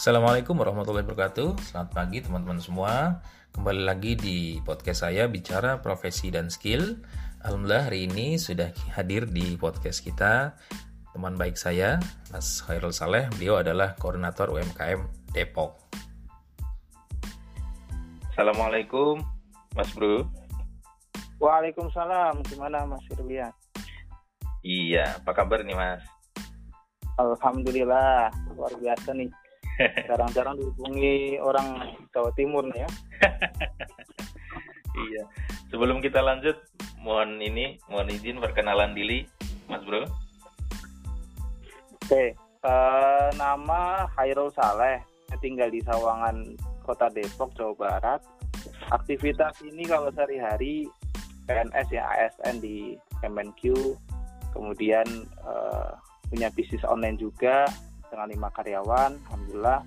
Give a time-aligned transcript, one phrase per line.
[0.00, 1.60] Assalamualaikum warahmatullahi wabarakatuh.
[1.60, 3.20] Selamat pagi teman-teman semua.
[3.52, 7.04] Kembali lagi di podcast saya bicara profesi dan skill.
[7.44, 10.56] Alhamdulillah hari ini sudah hadir di podcast kita
[11.12, 12.00] teman baik saya,
[12.32, 13.28] Mas Khairul Saleh.
[13.36, 15.04] Beliau adalah koordinator UMKM
[15.36, 15.76] Depok.
[18.32, 19.20] Assalamualaikum,
[19.76, 20.24] Mas Bro.
[21.44, 22.40] Waalaikumsalam.
[22.48, 23.52] Gimana Mas Firlian?
[24.64, 26.00] Iya, apa kabar nih Mas?
[27.20, 29.28] Alhamdulillah, luar biasa nih
[30.08, 32.90] jarang-jarang dihubungi orang Jawa Timur nih ya.
[35.08, 35.22] iya.
[35.70, 36.58] Sebelum kita lanjut,
[37.00, 39.24] mohon ini, mohon izin perkenalan diri,
[39.70, 40.04] Mas Bro.
[42.04, 42.34] Oke,
[42.66, 44.98] uh, nama Hairul Saleh,
[45.30, 48.20] saya tinggal di Sawangan, Kota Depok, Jawa Barat.
[48.90, 50.90] Aktivitas ini kalau sehari-hari
[51.46, 53.62] PNS ya ASN di Kemenq,
[54.50, 55.06] kemudian
[55.46, 55.94] uh,
[56.26, 57.70] punya bisnis online juga,
[58.10, 59.80] dengan lima karyawan, alhamdulillah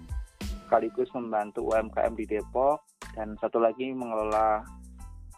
[0.65, 2.81] sekaligus membantu UMKM di Depok
[3.13, 4.65] dan satu lagi mengelola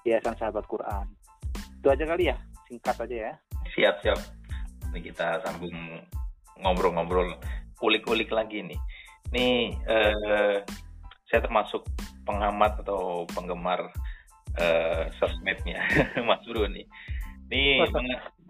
[0.08, 1.10] Yayasan Sahabat Quran.
[1.82, 2.38] Itu aja kali ya,
[2.70, 3.34] singkat aja ya.
[3.76, 4.20] Siap siap.
[4.94, 5.76] Ini kita sambung
[6.62, 7.36] ngobrol-ngobrol,
[7.84, 8.80] ulik-ulik lagi nih.
[9.36, 10.64] Nih eh,
[11.28, 11.84] saya termasuk
[12.24, 13.92] pengamat atau penggemar
[14.56, 15.84] eh, sosmednya
[16.28, 16.88] Mas Bro nih.
[17.46, 17.86] Ini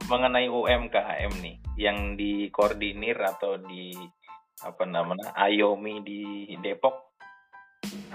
[0.08, 3.92] mengenai UMKM nih yang dikoordinir atau di
[4.64, 5.36] apa namanya?
[5.36, 6.22] Ayomi di
[6.64, 7.12] Depok.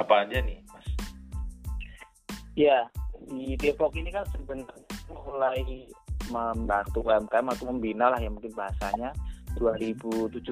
[0.01, 0.87] Apa aja nih Mas?
[2.57, 2.89] Ya
[3.29, 4.73] di Depok ini kan sebenarnya
[5.13, 5.91] mulai
[6.31, 9.13] membantu UMKM atau membina lah yang mungkin bahasanya.
[9.59, 10.47] 2017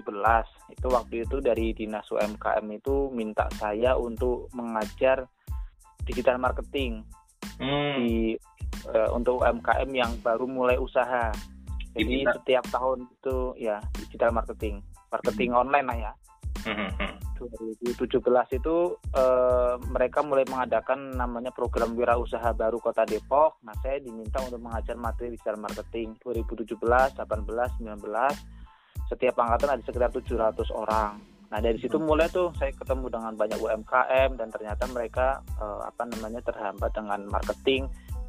[0.75, 5.25] itu waktu itu dari dinas UMKM itu minta saya untuk mengajar
[6.03, 7.07] digital marketing.
[7.59, 7.99] Hmm.
[7.99, 8.39] di
[8.87, 11.35] uh, untuk UMKM yang baru mulai usaha.
[11.95, 14.79] Jadi setiap tahun itu ya digital marketing
[15.09, 15.61] marketing hmm.
[15.61, 16.13] online lah ya.
[17.39, 18.59] 2017 hmm.
[18.59, 18.77] itu
[19.15, 23.63] eh, mereka mulai mengadakan namanya program wirausaha baru Kota Depok.
[23.63, 29.09] Nah, saya diminta untuk mengajar materi digital marketing 2017, 18, 19.
[29.09, 31.23] Setiap angkatan ada sekitar 700 orang.
[31.49, 32.05] Nah, dari situ hmm.
[32.05, 37.25] mulai tuh saya ketemu dengan banyak UMKM dan ternyata mereka eh, apa namanya terhambat dengan
[37.33, 37.89] marketing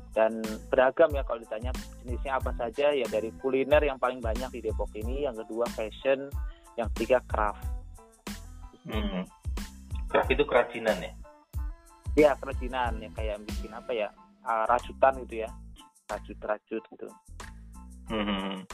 [0.10, 0.42] dan
[0.74, 1.70] beragam ya kalau ditanya
[2.02, 6.34] jenisnya apa saja ya dari kuliner yang paling banyak di Depok ini, yang kedua fashion,
[6.80, 7.60] yang ketiga craft.
[8.88, 9.28] Hmm.
[10.08, 11.14] craft itu kerajinan ya?
[12.16, 13.04] Iya kerajinan.
[13.04, 14.10] Yang kayak bikin apa ya?
[14.48, 15.50] Uh, rajutan gitu ya.
[16.08, 17.08] Rajut-rajut gitu.
[18.10, 18.66] Hmm.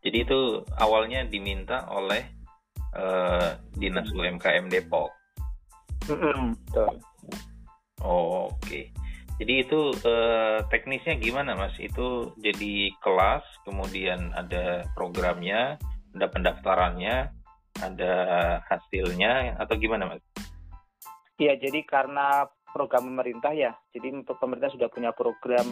[0.00, 2.24] jadi itu awalnya diminta oleh
[2.96, 5.12] uh, dinas UMKM Depok.
[6.08, 6.56] Hmm,
[8.00, 8.62] Oh, oke.
[8.62, 8.88] Okay.
[9.38, 11.74] Jadi itu eh, teknisnya gimana mas?
[11.78, 15.78] Itu jadi kelas, kemudian ada programnya,
[16.14, 17.30] ada pendaftarannya,
[17.82, 18.14] ada
[18.66, 20.22] hasilnya atau gimana mas?
[21.38, 25.66] Iya jadi karena program pemerintah ya, jadi pemerintah sudah punya program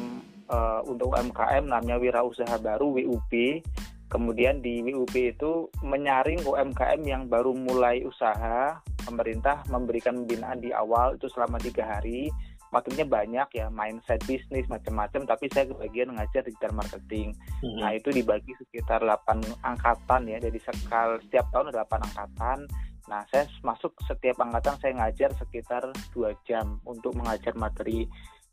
[0.48, 3.62] uh, untuk UMKM namanya Wirausaha Baru WUB.
[4.06, 11.18] Kemudian di WUB itu menyaring UMKM yang baru mulai usaha, pemerintah memberikan pembinaan di awal
[11.18, 12.30] itu selama tiga hari
[12.74, 17.34] makinnya banyak ya mindset bisnis macam-macam tapi saya kebagian ngajar digital marketing.
[17.62, 17.78] Hmm.
[17.80, 22.58] nah itu dibagi sekitar 8 angkatan ya jadi sekal setiap tahun ada 8 angkatan.
[23.06, 28.06] Nah saya masuk setiap angkatan saya ngajar sekitar dua jam untuk mengajar materi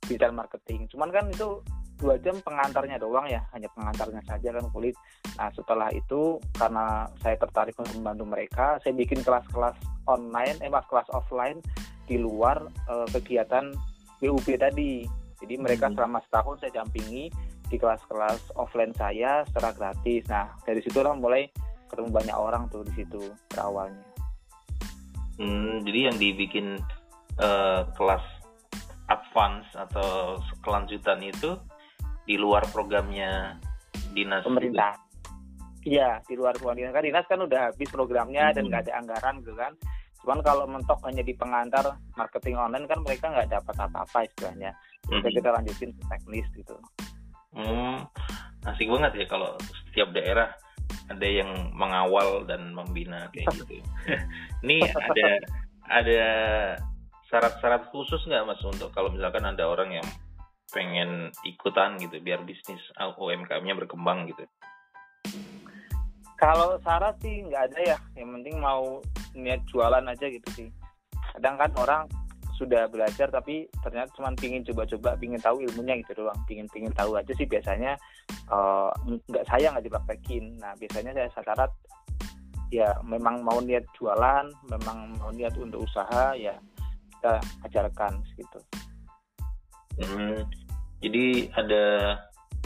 [0.05, 0.85] digital marketing.
[0.93, 1.61] Cuman kan itu
[1.97, 4.93] dua jam pengantarnya doang ya hanya pengantarnya saja kan kulit.
[5.41, 11.09] Nah setelah itu karena saya tertarik untuk membantu mereka saya bikin kelas-kelas online eh kelas
[11.15, 11.57] offline
[12.03, 13.71] di luar eh, kegiatan
[14.23, 15.03] BUB tadi.
[15.43, 15.99] Jadi mereka hmm.
[15.99, 17.27] selama setahun saya dampingi
[17.67, 20.23] di kelas-kelas offline saya secara gratis.
[20.31, 21.51] Nah dari situlah mulai
[21.91, 23.19] ketemu banyak orang tuh di situ
[23.51, 23.99] berawalnya.
[25.35, 26.79] Hmm, jadi yang dibikin
[27.41, 28.23] uh, kelas
[29.11, 31.59] advance atau kelanjutan itu
[32.23, 33.59] di luar programnya
[34.15, 34.95] dinas pemerintah.
[35.83, 38.55] Iya, di luar programnya kan dinas kan udah habis programnya hmm.
[38.55, 39.73] dan nggak ada anggaran gitu kan.
[40.23, 44.71] Cuman kalau mentok hanya di pengantar marketing online kan mereka nggak dapat apa-apa istilahnya.
[45.03, 45.35] Bisa hmm.
[45.35, 46.75] kita lanjutin ke teknis gitu.
[47.53, 48.07] Hmm,
[48.65, 49.53] asik banget ya kalau
[49.91, 50.55] setiap daerah
[51.11, 53.83] ada yang mengawal dan membina kayak gitu.
[54.63, 55.29] Ini ada
[55.91, 56.25] ada
[57.27, 60.07] syarat-syarat khusus nggak mas untuk kalau misalkan ada orang yang
[60.71, 64.47] pengen ikutan gitu biar bisnis UMKM-nya berkembang gitu?
[66.39, 67.97] Kalau syarat sih nggak ada ya.
[68.15, 70.67] Yang penting mau niat jualan aja gitu sih.
[71.37, 72.03] Kadang kan orang
[72.53, 76.37] sudah belajar tapi ternyata cuma pingin coba-coba pingin tahu ilmunya gitu doang.
[76.45, 77.97] Pingin pingin tahu aja sih biasanya
[78.53, 81.71] uh, nggak saya nggak dipraktekin nah biasanya saya syarat
[82.73, 86.57] ya memang mau niat jualan memang mau niat untuk usaha ya
[87.17, 87.37] kita
[87.69, 88.59] ajarkan gitu.
[89.93, 90.41] Hmm,
[91.05, 91.85] jadi ada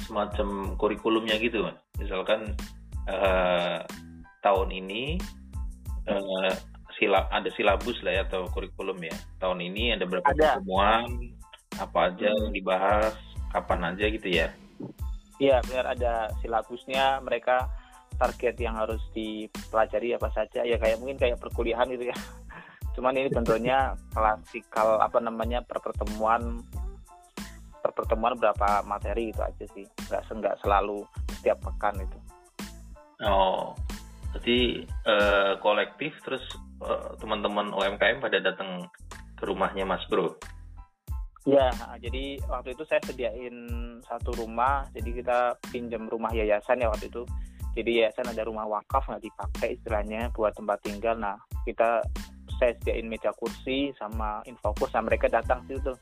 [0.07, 2.55] semacam kurikulumnya gitu kan misalkan
[3.09, 3.83] uh,
[4.39, 5.19] tahun ini
[6.07, 6.51] uh,
[6.98, 9.15] sila ada silabus lah ya atau kurikulum ya.
[9.38, 10.57] Tahun ini ada berapa ada.
[10.57, 11.06] pertemuan?
[11.77, 12.38] Apa aja hmm.
[12.42, 13.15] yang dibahas?
[13.54, 14.48] Kapan aja gitu ya?
[15.38, 17.69] Iya benar ada silabusnya mereka
[18.18, 20.65] target yang harus dipelajari apa saja.
[20.65, 22.18] Ya kayak mungkin kayak perkuliahan gitu ya.
[22.98, 26.65] Cuman ini bentuknya klasikal apa namanya per pertemuan
[27.77, 29.86] per pertemuan berapa materi itu aja sih.
[30.10, 31.06] Nggak nggak selalu
[31.38, 32.18] setiap pekan itu.
[33.21, 33.77] Oh
[34.38, 36.44] jadi uh, kolektif terus
[36.86, 38.86] uh, teman-teman UMKM pada datang
[39.38, 40.38] ke rumahnya Mas Bro
[41.48, 41.72] Ya,
[42.04, 43.56] jadi waktu itu saya sediain
[44.04, 45.39] satu rumah, jadi kita
[45.72, 47.24] pinjam rumah yayasan ya waktu itu.
[47.72, 51.16] Jadi yayasan ada rumah wakaf nggak dipakai istilahnya buat tempat tinggal.
[51.16, 52.04] Nah, kita
[52.60, 55.95] saya sediain meja kursi sama infocus, nah mereka datang situ.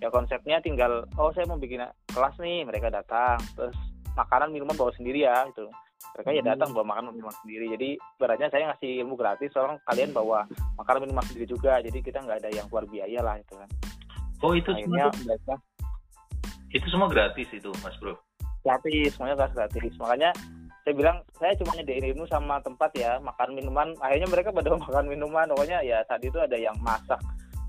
[0.00, 3.36] Ya konsepnya tinggal, oh saya mau bikin kelas nih, mereka datang.
[3.60, 3.76] Terus
[4.16, 5.68] makanan minuman bawa sendiri ya, itu
[6.14, 7.66] mereka ya datang bawa makan minuman sendiri.
[7.74, 10.46] Jadi beratnya saya ngasih ilmu gratis orang kalian bawa
[10.78, 11.78] makan minuman sendiri juga.
[11.82, 13.68] Jadi kita nggak ada yang keluar biaya lah itu kan.
[14.42, 15.54] Oh itu Akhirnya, semua mereka,
[16.70, 18.14] itu semua gratis itu mas bro?
[18.62, 19.94] Gratis semuanya gratis.
[19.98, 20.30] Makanya
[20.86, 23.94] saya bilang saya cuma nyediain ilmu sama tempat ya makan minuman.
[23.98, 25.50] Akhirnya mereka pada makan minuman.
[25.50, 27.18] Pokoknya ya saat itu ada yang masak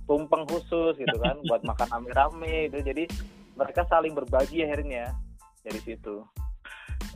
[0.10, 3.06] tumpeng khusus gitu kan buat makan rame-rame itu jadi
[3.54, 5.14] mereka saling berbagi akhirnya
[5.62, 6.26] dari situ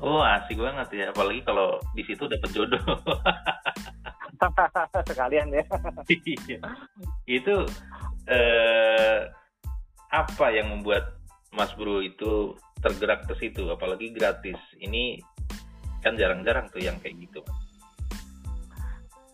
[0.03, 2.83] Oh asik banget ya, apalagi kalau di situ dapat jodoh.
[5.07, 5.63] Sekalian ya.
[6.11, 6.59] Iya.
[7.23, 7.55] itu
[8.27, 9.31] eh,
[10.11, 11.15] apa yang membuat
[11.55, 12.51] Mas Bro itu
[12.83, 14.59] tergerak ke situ, apalagi gratis.
[14.75, 15.23] Ini
[16.03, 17.39] kan jarang-jarang tuh yang kayak gitu.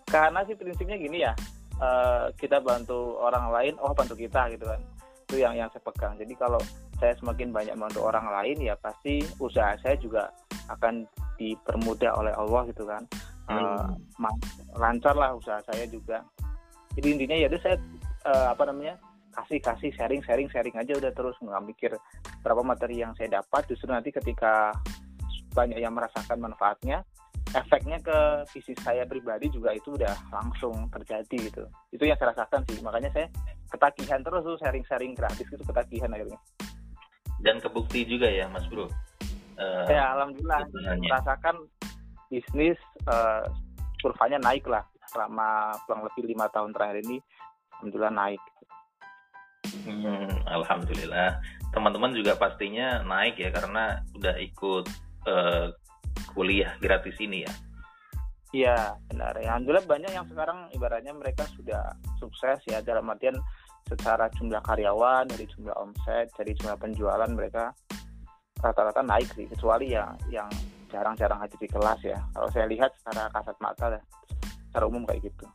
[0.05, 1.33] Karena sih prinsipnya gini ya,
[1.81, 4.81] uh, kita bantu orang lain, oh bantu kita gitu kan.
[5.25, 6.13] Itu yang yang saya pegang.
[6.17, 6.61] Jadi kalau
[6.99, 10.29] saya semakin banyak membantu orang lain ya pasti usaha saya juga
[10.69, 13.03] akan dipermudah oleh Allah gitu kan.
[13.49, 13.97] Hmm.
[14.21, 14.37] uh,
[14.77, 16.21] lancar lah usaha saya juga.
[16.93, 17.81] Jadi intinya ya itu saya
[18.29, 19.01] uh, apa namanya
[19.33, 21.33] kasih kasih sharing sharing sharing aja udah terus.
[21.41, 21.91] Nggak mikir
[22.45, 23.65] berapa materi yang saya dapat.
[23.65, 24.75] Justru nanti ketika
[25.57, 27.01] banyak yang merasakan manfaatnya
[27.49, 31.63] efeknya ke visi saya pribadi juga itu udah langsung terjadi gitu.
[31.89, 32.77] Itu yang saya rasakan sih.
[32.85, 33.25] Makanya saya
[33.73, 36.37] ketagihan terus tuh sharing-sharing gratis itu ketagihan akhirnya.
[37.41, 39.08] Dan kebukti juga ya Mas Bro
[39.59, 40.65] uh, ya alhamdulillah.
[41.03, 41.55] merasakan
[42.31, 43.43] bisnis uh,
[43.99, 44.83] kurvanya naik lah.
[45.09, 47.17] Selama kurang lebih lima tahun terakhir ini
[47.77, 48.41] alhamdulillah naik.
[49.85, 51.37] Hmm, alhamdulillah.
[51.69, 54.85] Teman-teman juga pastinya naik ya karena udah ikut
[55.29, 55.69] uh,
[56.33, 57.53] kuliah gratis ini ya?
[58.49, 59.37] Iya benar.
[59.37, 62.81] Ya, Alhamdulillah banyak yang sekarang ibaratnya mereka sudah sukses ya.
[62.81, 63.37] Dalam artian
[63.85, 67.73] secara jumlah karyawan dari jumlah omset dari jumlah penjualan mereka
[68.59, 70.49] rata-rata naik sih kecuali ya yang
[70.89, 73.85] jarang-jarang hadir di kelas ya kalau saya lihat secara kasat mata
[74.69, 75.45] secara umum kayak gitu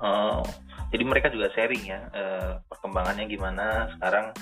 [0.00, 0.42] oh
[0.90, 4.32] jadi mereka juga sharing ya eh, perkembangannya gimana sekarang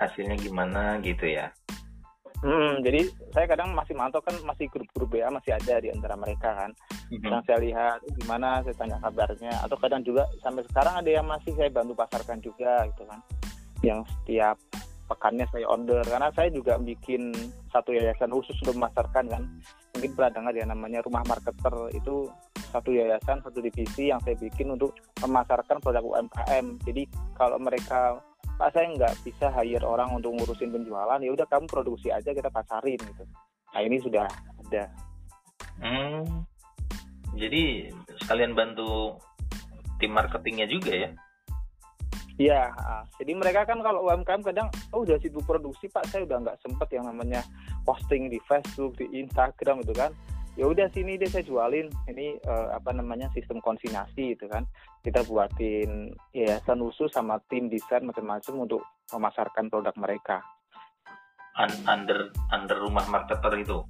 [0.00, 1.52] hasilnya gimana gitu ya
[2.42, 6.50] Hmm, jadi saya kadang masih mantau kan masih grup-grup ya masih ada di antara mereka
[6.50, 6.70] kan.
[7.14, 7.30] Mm-hmm.
[7.30, 11.54] Yang saya lihat gimana saya tanya kabarnya atau kadang juga sampai sekarang ada yang masih
[11.54, 13.22] saya bantu pasarkan juga gitu kan.
[13.86, 14.58] Yang setiap
[15.12, 16.00] pekannya saya order.
[16.08, 17.30] Karena saya juga bikin
[17.68, 19.42] satu yayasan khusus untuk memasarkan kan.
[19.92, 21.74] Mungkin pernah dengar ya namanya Rumah Marketer.
[21.92, 22.32] Itu
[22.72, 26.80] satu yayasan satu divisi yang saya bikin untuk memasarkan produk UMKM.
[26.88, 27.02] Jadi
[27.36, 28.16] kalau mereka
[28.56, 32.48] pak saya nggak bisa hire orang untuk ngurusin penjualan ya udah kamu produksi aja kita
[32.48, 33.24] pasarin gitu.
[33.72, 34.28] Nah ini sudah
[34.60, 34.84] ada.
[35.80, 36.44] Hmm,
[37.36, 37.90] jadi
[38.24, 39.16] sekalian bantu
[39.96, 41.10] tim marketingnya juga ya
[42.40, 42.72] Iya,
[43.20, 46.88] jadi mereka kan kalau UMKM kadang oh udah sibuk produksi pak, saya udah nggak sempet
[46.96, 47.44] yang namanya
[47.84, 50.16] posting di Facebook, di Instagram itu kan.
[50.52, 51.88] Ya udah sini deh saya jualin.
[52.08, 54.68] Ini uh, apa namanya sistem konsinyasi gitu kan.
[55.00, 60.44] Kita buatin yayasan khusus sama tim desain macam-macam untuk memasarkan produk mereka.
[61.88, 63.80] Under under rumah marketer itu?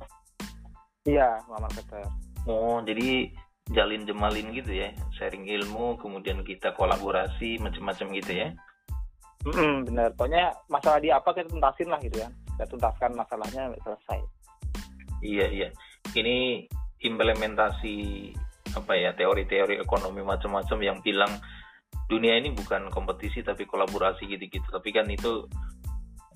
[1.06, 2.06] Iya rumah marketer.
[2.46, 3.30] Oh jadi
[3.72, 4.92] jalin jemalin gitu ya.
[5.16, 8.48] Sharing ilmu kemudian kita kolaborasi macam-macam gitu ya.
[9.42, 12.28] Mm benar pokoknya masalah di apa kita tuntasin lah gitu ya.
[12.54, 14.20] Kita tuntaskan masalahnya selesai.
[15.24, 15.68] Iya iya.
[16.14, 16.68] Ini
[17.02, 17.96] implementasi
[18.72, 21.32] apa ya teori-teori ekonomi macam-macam yang bilang
[22.08, 24.68] dunia ini bukan kompetisi tapi kolaborasi gitu-gitu.
[24.70, 25.48] Tapi kan itu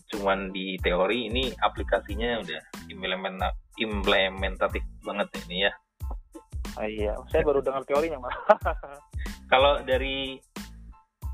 [0.06, 2.60] cuman di teori ini aplikasinya udah
[3.82, 5.72] implementatif banget ini ya
[6.76, 8.34] Oh, iya, saya baru dengar teorinya, Pak.
[9.52, 10.36] Kalau dari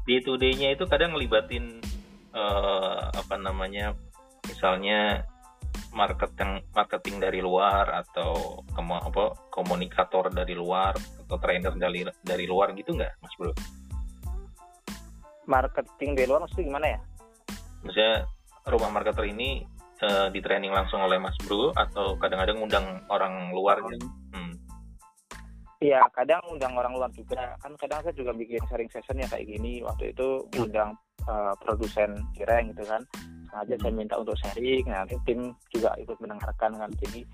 [0.06, 1.82] day to day-nya itu kadang ngelibatin
[2.34, 3.94] uh, apa namanya
[4.46, 5.22] misalnya
[5.92, 12.72] marketing marketing dari luar atau kemo, apa komunikator dari luar atau trainer dari dari luar
[12.74, 13.52] gitu nggak mas bro?
[15.46, 17.00] Marketing dari luar maksudnya gimana ya?
[17.84, 18.14] Maksudnya
[18.72, 19.62] rumah marketer ini
[20.02, 24.08] uh, di training langsung oleh mas bro atau kadang-kadang undang orang luar gitu?
[24.32, 24.41] Hmm.
[25.82, 27.58] Iya, kadang undang orang luar juga.
[27.58, 29.82] Kan kadang saya juga bikin sharing session ya kayak gini.
[29.82, 30.94] Waktu itu undang
[31.26, 33.02] uh, produsen cireng gitu kan.
[33.50, 34.86] Sengaja saya minta untuk sharing.
[34.86, 36.90] Nanti tim juga ikut mendengarkan kan.
[37.02, 37.26] Jadi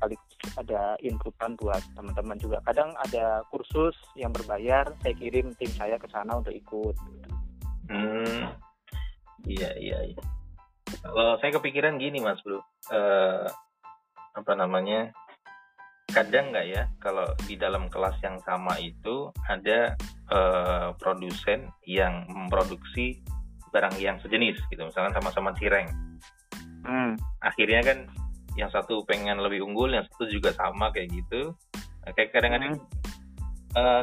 [0.00, 0.16] kali
[0.54, 2.62] ada inputan buat teman-teman juga.
[2.62, 6.94] Kadang ada kursus yang berbayar saya kirim tim saya ke sana untuk ikut.
[7.90, 8.54] Hmm.
[9.50, 10.22] Iya iya iya.
[11.02, 12.62] Kalau saya kepikiran gini mas bro.
[12.86, 13.50] Uh,
[14.30, 15.10] apa namanya
[16.10, 19.94] kadang nggak ya kalau di dalam kelas yang sama itu ada
[20.30, 23.22] uh, produsen yang memproduksi
[23.70, 25.88] barang yang sejenis gitu misalkan sama-sama cireng.
[26.80, 27.12] Hmm.
[27.44, 28.08] akhirnya kan
[28.56, 31.52] yang satu pengen lebih unggul yang satu juga sama kayak gitu.
[31.76, 33.76] Nah, kayak kadang-kadang hmm.
[33.76, 34.02] uh,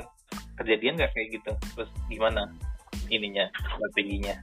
[0.62, 1.52] kejadian nggak kayak gitu?
[1.76, 2.48] Terus gimana
[3.10, 4.36] ininya strateginya?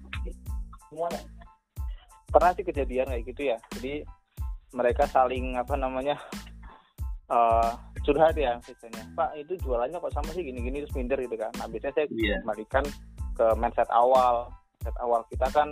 [2.28, 3.59] Pernah sih kejadian kayak gitu ya?
[3.78, 4.02] Jadi
[4.75, 6.18] mereka saling apa namanya
[7.31, 7.73] uh,
[8.04, 11.66] curhat ya biasanya pak itu jualannya kok sama sih gini-gini terus minder gitu kan nah
[11.71, 12.38] biasanya saya yeah.
[12.45, 12.85] kembalikan
[13.35, 15.69] ke mindset awal mindset awal kita kan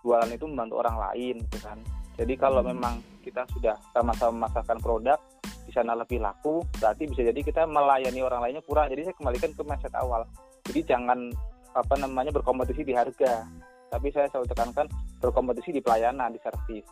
[0.00, 1.78] jualan itu membantu orang lain gitu kan
[2.14, 2.70] jadi kalau hmm.
[2.76, 2.94] memang
[3.26, 5.18] kita sudah sama-sama memasarkan produk
[5.66, 9.50] di sana lebih laku berarti bisa jadi kita melayani orang lainnya kurang jadi saya kembalikan
[9.52, 10.22] ke mindset awal
[10.70, 11.30] jadi jangan
[11.74, 13.46] apa namanya berkompetisi di harga
[13.90, 14.86] tapi saya selalu tekankan
[15.18, 16.86] berkompetisi di pelayanan di servis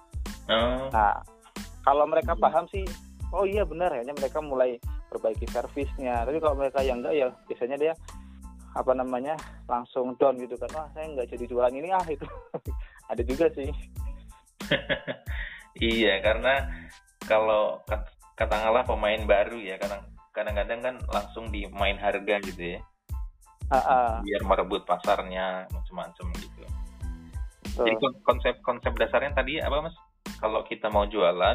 [0.51, 0.91] oh.
[0.91, 1.23] nah
[1.87, 2.43] kalau mereka hmm.
[2.43, 2.85] paham sih
[3.33, 3.93] oh iya benar.
[3.95, 6.25] Ya mereka mulai perbaiki servisnya.
[6.25, 7.93] Tapi kalau mereka yang enggak ya biasanya dia
[8.77, 9.35] apa namanya
[9.67, 10.71] langsung down gitu kan.
[10.77, 11.89] Wah saya nggak jadi jualan ini.
[11.91, 12.27] Ah itu
[13.13, 13.71] ada juga sih.
[15.79, 16.67] Iya karena
[17.23, 17.87] kalau
[18.35, 20.03] katakanlah pemain baru ya kadang
[20.35, 22.81] kadang-kadang kan langsung di main harga gitu ya.
[23.69, 24.13] Uh, uh.
[24.25, 26.63] biar merebut pasarnya macam-macam gitu.
[27.79, 27.85] Uh.
[27.87, 27.95] jadi
[28.27, 29.97] konsep konsep dasarnya tadi apa mas?
[30.43, 31.55] Kalau kita mau jualan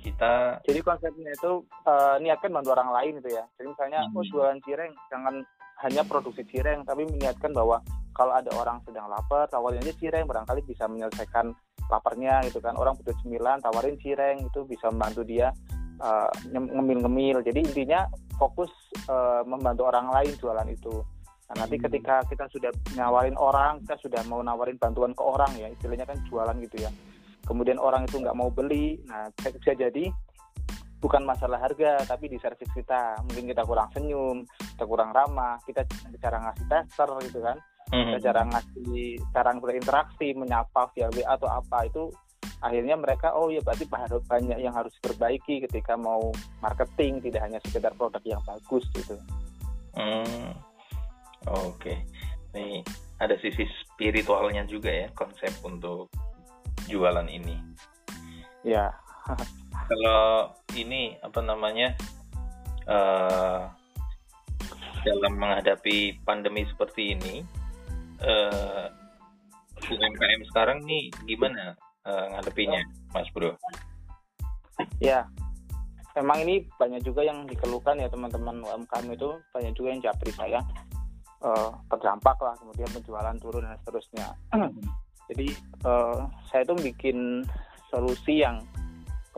[0.00, 3.44] kita jadi konsepnya itu uh, niatkan bantu orang lain gitu ya.
[3.60, 4.16] Jadi misalnya hmm.
[4.16, 5.34] oh jualan cireng jangan
[5.80, 7.80] hanya produksi cireng tapi meniatkan bahwa
[8.16, 11.52] kalau ada orang sedang lapar tawarin aja cireng barangkali bisa menyelesaikan
[11.92, 12.74] laparnya gitu kan.
[12.80, 15.52] Orang butuh cemilan tawarin cireng itu bisa membantu dia
[16.00, 17.44] uh, ngemil-ngemil.
[17.44, 18.08] Jadi intinya
[18.40, 18.72] fokus
[19.06, 21.04] uh, membantu orang lain jualan itu.
[21.50, 21.84] Nah nanti hmm.
[21.88, 26.18] ketika kita sudah nawarin orang kita sudah mau nawarin bantuan ke orang ya istilahnya kan
[26.30, 26.90] jualan gitu ya
[27.50, 30.06] kemudian orang itu nggak mau beli nah bisa jadi
[31.02, 35.82] bukan masalah harga tapi di servis kita mungkin kita kurang senyum kita kurang ramah kita
[36.22, 37.56] cara ngasih tester gitu kan
[37.90, 38.06] mm-hmm.
[38.14, 39.02] kita cara ngasih
[39.32, 42.04] cara berinteraksi menyapa via WA atau apa itu
[42.60, 46.28] akhirnya mereka oh ya berarti banyak yang harus diperbaiki ketika mau
[46.60, 49.16] marketing tidak hanya sekedar produk yang bagus gitu
[49.96, 50.52] mm.
[51.48, 52.04] oke okay.
[52.52, 52.84] nih
[53.16, 56.12] ada sisi spiritualnya juga ya konsep untuk
[56.90, 57.56] jualan ini.
[58.66, 58.90] Ya.
[59.86, 61.94] Kalau ini apa namanya
[62.90, 63.70] uh,
[65.06, 67.46] dalam menghadapi pandemi seperti ini
[68.20, 68.90] uh,
[69.80, 72.82] UMKM sekarang nih gimana uh, ngadepinya
[73.16, 73.56] Mas Bro?
[75.00, 75.28] Ya,
[76.16, 79.30] memang ini banyak juga yang dikeluhkan ya teman-teman UMKM itu.
[79.52, 80.60] Banyak juga yang japri saya
[81.44, 84.26] uh, terdampak lah kemudian penjualan turun dan seterusnya.
[85.30, 85.48] Jadi
[85.86, 87.46] uh, saya tuh bikin
[87.88, 88.58] solusi yang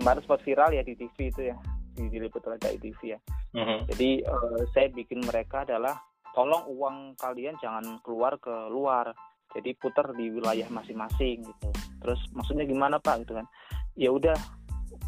[0.00, 1.56] kemarin sempat viral ya di TV itu ya
[1.92, 3.18] di diliput oleh TV ya.
[3.52, 3.78] Mm-hmm.
[3.92, 6.00] Jadi uh, saya bikin mereka adalah
[6.32, 9.12] tolong uang kalian jangan keluar ke luar.
[9.52, 11.68] Jadi putar di wilayah masing-masing gitu.
[12.00, 13.46] Terus maksudnya gimana Pak gitu kan?
[13.92, 14.32] Ya udah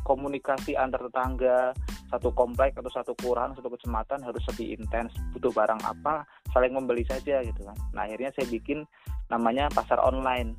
[0.04, 1.72] komunikasi antar tetangga
[2.12, 6.22] satu komplek atau satu kelurahan satu kecamatan harus lebih intens butuh barang apa
[6.54, 8.86] saling membeli saja gitu kan nah akhirnya saya bikin
[9.32, 10.54] namanya pasar online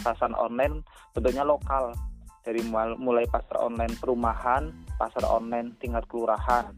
[0.00, 1.92] pasar online bentuknya lokal
[2.40, 2.64] dari
[2.96, 6.72] mulai pasar online perumahan, pasar online tingkat kelurahan.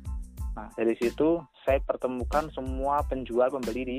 [0.59, 3.99] Nah, dari situ saya pertemukan semua penjual pembeli di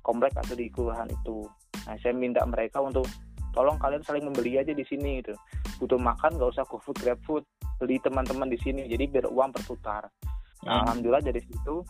[0.00, 1.46] komplek atau di kelurahan itu.
[1.86, 3.06] Nah, saya minta mereka untuk
[3.52, 5.36] tolong kalian saling membeli aja di sini gitu.
[5.78, 7.44] Butuh makan nggak usah GoFood, GrabFood,
[7.78, 8.88] beli teman-teman di sini.
[8.88, 10.08] Jadi biar uang berputar.
[10.64, 10.82] Nah, hmm.
[10.88, 11.84] alhamdulillah dari situ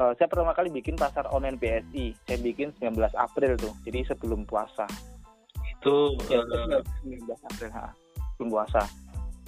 [0.00, 2.16] uh, saya pertama kali bikin pasar online BSI.
[2.24, 3.74] Saya bikin 19 April tuh.
[3.84, 4.86] Jadi sebelum puasa.
[5.82, 7.70] Itu ya, uh, 19 April.
[7.74, 7.90] Ha
[8.48, 8.82] puasa.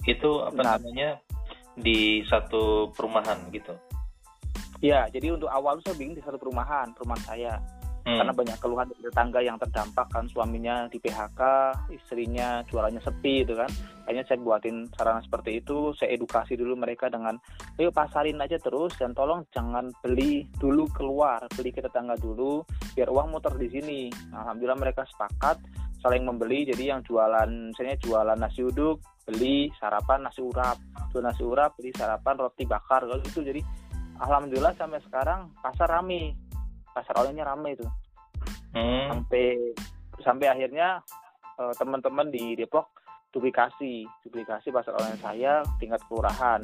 [0.05, 1.19] Itu apa nah, namanya
[1.75, 3.73] di satu perumahan gitu?
[4.83, 7.53] Ya, jadi untuk awal saya bikin di satu perumahan, perumahan saya.
[8.05, 8.21] Hmm.
[8.21, 11.41] Karena banyak keluhan dari tetangga yang terdampak kan suaminya di PHK,
[11.89, 13.65] istrinya jualannya sepi itu kan.
[14.05, 17.33] Kayaknya saya buatin sarana seperti itu, saya edukasi dulu mereka dengan
[17.81, 22.61] ayo pasarin aja terus dan tolong jangan beli dulu keluar, beli ke tetangga dulu
[22.93, 24.01] biar uang muter di sini.
[24.37, 25.57] Alhamdulillah mereka sepakat
[26.05, 30.77] saling membeli jadi yang jualan misalnya jualan nasi uduk beli sarapan nasi urap.
[31.09, 33.41] Jual nasi urap beli sarapan roti bakar kalau gitu.
[33.41, 33.65] Jadi
[34.21, 36.37] alhamdulillah sampai sekarang pasar rame.
[36.93, 37.83] Pasar olehnya ramai itu
[38.71, 39.03] hmm.
[39.11, 39.45] sampai
[40.21, 41.01] sampai akhirnya
[41.57, 42.93] uh, teman-teman di Depok
[43.33, 44.05] duplikasi.
[44.21, 46.61] Duplikasi pasar oleh saya tingkat kelurahan.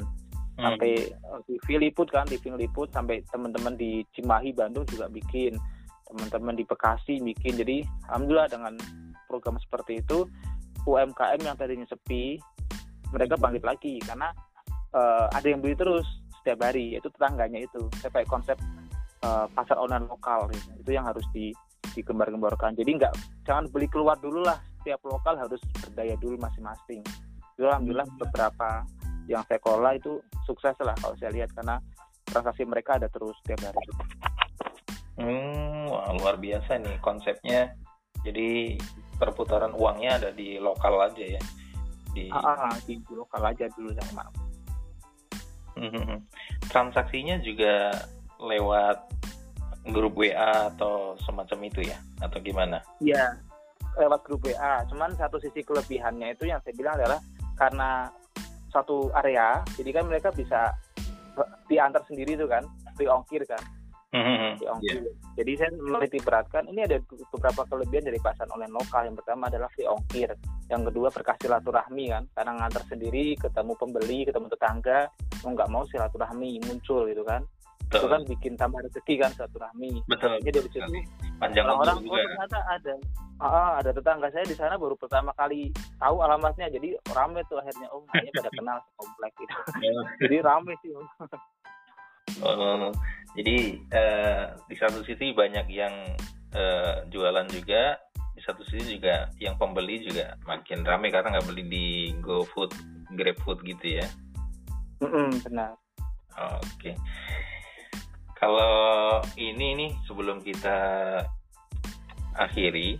[0.52, 0.76] Hmm.
[0.76, 5.58] sampai uh, eh, TV liput kan TV liput sampai teman-teman di Cimahi Bandung juga bikin.
[6.06, 7.58] Teman-teman di Bekasi bikin.
[7.58, 8.76] Jadi alhamdulillah dengan
[9.32, 10.28] program seperti itu
[10.84, 12.36] UMKM yang tadinya sepi
[13.08, 14.28] mereka bangkit lagi karena
[14.92, 16.04] uh, ada yang beli terus
[16.42, 18.58] setiap hari yaitu tetangganya itu saya pakai konsep
[19.24, 20.68] uh, pasar online lokal gitu.
[20.82, 21.54] itu yang harus di
[21.94, 23.14] digembar-gemborkan jadi nggak
[23.46, 27.00] jangan beli keluar dulu lah setiap lokal harus berdaya dulu masing-masing
[27.54, 28.18] itu alhamdulillah hmm.
[28.18, 28.82] beberapa
[29.30, 31.78] yang saya kelola itu sukses lah kalau saya lihat karena
[32.26, 33.80] transaksi mereka ada terus setiap hari
[35.22, 37.70] hmm wah, luar biasa nih konsepnya
[38.26, 38.74] jadi
[39.16, 41.42] perputaran uangnya ada di lokal aja ya
[42.12, 44.34] di ah, ah di, di lokal aja dulu saya maaf
[45.80, 46.18] hmm,
[46.68, 47.92] transaksinya juga
[48.42, 48.98] lewat
[49.90, 52.78] grup WA atau semacam itu ya atau gimana?
[53.02, 53.34] Iya
[53.98, 54.86] lewat grup WA.
[54.88, 57.20] Cuman satu sisi kelebihannya itu yang saya bilang adalah
[57.58, 58.08] karena
[58.72, 60.72] satu area, jadi kan mereka bisa
[61.68, 62.64] diantar sendiri tuh kan,
[62.96, 63.60] free ongkir kan.
[64.12, 64.68] Mm-hmm.
[64.68, 65.00] ongkir.
[65.00, 65.14] Yeah.
[65.40, 67.00] Jadi saya meneliti beratkan ini ada
[67.32, 69.08] beberapa kelebihan dari pasar online lokal.
[69.08, 70.30] Yang pertama adalah free ongkir,
[70.68, 75.08] yang kedua berkah silaturahmi kan, karena ngantar sendiri, ketemu pembeli, ketemu tetangga,
[75.40, 77.40] mau nggak mau silaturahmi muncul gitu kan.
[77.92, 78.08] Betul.
[78.08, 80.92] itu kan bikin tambah rezeki kan rahmi betul jadi dari situ
[81.36, 82.94] panjang orang-orang oh ternyata ada
[83.36, 85.68] ah, ada tetangga saya di sana baru pertama kali
[86.00, 89.92] tahu alamatnya jadi rame tuh akhirnya oh kayaknya pada kenal komplek gitu iya.
[90.24, 90.88] jadi rame sih
[92.40, 92.92] oh,
[93.36, 93.56] jadi
[93.92, 95.92] uh, di satu sisi banyak yang
[96.56, 98.00] uh, jualan juga
[98.32, 101.86] di satu sisi juga yang pembeli juga makin rame karena nggak beli di
[102.24, 102.72] GoFood,
[103.12, 104.06] GrabFood gitu ya.
[105.04, 105.70] Mm -mm, benar.
[106.36, 106.64] Oke.
[106.80, 106.94] Okay.
[108.36, 110.78] Kalau ini nih sebelum kita
[112.34, 112.98] akhiri,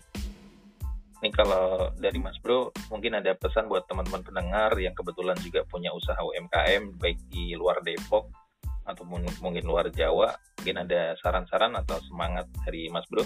[1.23, 5.91] ini kalau dari Mas Bro mungkin ada pesan buat teman-teman pendengar yang kebetulan juga punya
[5.91, 8.42] usaha UMKM baik di luar Depok
[8.87, 13.23] ataupun mungkin luar Jawa, mungkin ada saran-saran atau semangat dari Mas Bro?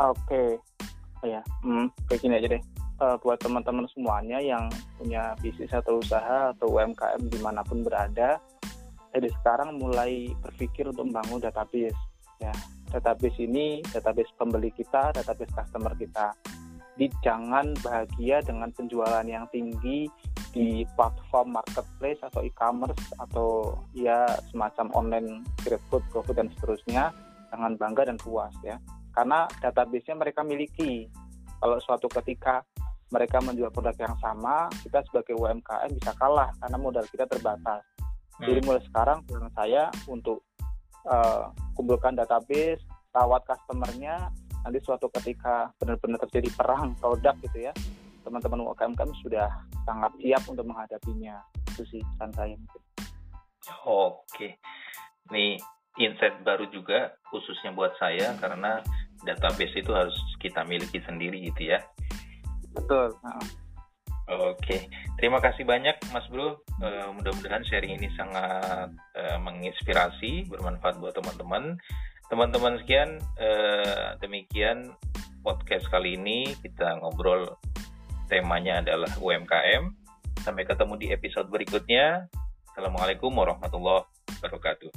[0.00, 0.58] Oke,
[1.22, 2.62] oh ya, hmm, kayak gini aja deh.
[3.02, 8.38] Uh, buat teman-teman semuanya yang punya bisnis atau usaha atau UMKM di mana pun berada,
[9.12, 11.98] dari sekarang mulai berpikir untuk membangun database
[12.40, 12.52] ya
[12.90, 16.32] database ini database pembeli kita database customer kita
[17.00, 20.06] di jangan bahagia dengan penjualan yang tinggi
[20.52, 25.28] di platform marketplace atau e-commerce atau ya semacam online
[25.64, 27.12] GrabFood, GoFood dan seterusnya.
[27.52, 28.76] Jangan bangga dan puas ya.
[29.12, 31.08] Karena database-nya mereka miliki.
[31.60, 32.64] Kalau suatu ketika
[33.12, 37.84] mereka menjual produk yang sama kita sebagai UMKM bisa kalah karena modal kita terbatas.
[38.40, 38.44] Hmm.
[38.48, 39.20] Jadi mulai sekarang
[39.52, 40.40] saya untuk
[41.04, 42.80] uh, kumpulkan database,
[43.12, 47.72] rawat customernya, nanti suatu ketika benar-benar terjadi perang produk gitu ya,
[48.22, 49.50] teman-teman UMKM kami sudah
[49.84, 51.42] sangat siap untuk menghadapinya.
[51.74, 52.82] Itu sih pesan saya mungkin.
[53.86, 54.58] Oke,
[55.30, 55.58] ini
[56.00, 58.80] insight baru juga khususnya buat saya karena
[59.22, 61.78] database itu harus kita miliki sendiri gitu ya.
[62.72, 63.12] Betul.
[63.22, 63.62] Nah.
[64.32, 66.62] Oke, terima kasih banyak Mas Bro.
[66.80, 71.76] Uh, mudah-mudahan sharing ini sangat uh, menginspirasi, bermanfaat buat teman-teman.
[72.32, 74.88] Teman-teman sekian, uh, demikian
[75.44, 77.60] podcast kali ini kita ngobrol
[78.24, 79.92] temanya adalah UMKM.
[80.40, 82.24] Sampai ketemu di episode berikutnya.
[82.72, 84.08] Assalamualaikum warahmatullahi
[84.40, 84.88] wabarakatuh.